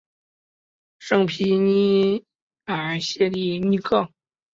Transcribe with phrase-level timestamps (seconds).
[0.97, 2.23] 圣皮耶
[2.65, 4.09] 尔谢里尼亚。